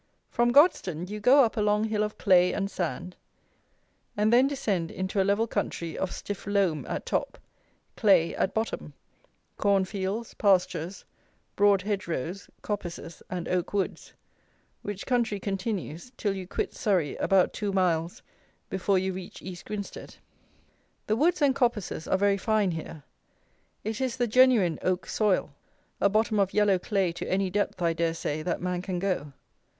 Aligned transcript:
From 0.31 0.51
Godstone 0.51 1.07
you 1.11 1.19
go 1.19 1.43
up 1.43 1.55
a 1.57 1.61
long 1.61 1.83
hill 1.83 2.01
of 2.01 2.17
clay 2.17 2.53
and 2.53 2.71
sand, 2.71 3.17
and 4.17 4.33
then 4.33 4.47
descend 4.47 4.89
into 4.89 5.21
a 5.21 5.23
level 5.23 5.45
country 5.45 5.95
of 5.95 6.11
stiff 6.11 6.47
loam 6.47 6.87
at 6.87 7.05
top, 7.05 7.37
clay 7.95 8.33
at 8.35 8.51
bottom, 8.51 8.95
corn 9.57 9.85
fields, 9.85 10.33
pastures, 10.33 11.05
broad 11.55 11.83
hedgerows, 11.83 12.49
coppices, 12.63 13.21
and 13.29 13.47
oak 13.47 13.73
woods, 13.73 14.13
which 14.81 15.05
country 15.05 15.39
continues 15.39 16.11
till 16.17 16.33
you 16.35 16.47
quit 16.47 16.73
Surrey 16.73 17.15
about 17.17 17.53
two 17.53 17.71
miles 17.71 18.23
before 18.71 18.97
you 18.97 19.13
reach 19.13 19.39
East 19.43 19.65
Grinstead. 19.65 20.15
The 21.05 21.15
woods 21.15 21.43
and 21.43 21.53
coppices 21.53 22.07
are 22.07 22.17
very 22.17 22.37
fine 22.37 22.71
here. 22.71 23.03
It 23.83 24.01
is 24.01 24.17
the 24.17 24.25
genuine 24.25 24.79
oak 24.81 25.05
soil; 25.05 25.53
a 25.99 26.09
bottom 26.09 26.39
of 26.39 26.53
yellow 26.55 26.79
clay 26.79 27.11
to 27.11 27.29
any 27.31 27.51
depth, 27.51 27.79
I 27.83 27.93
dare 27.93 28.15
say, 28.15 28.41
that 28.41 28.63
man 28.63 28.81
can 28.81 28.97
go. 28.97 29.33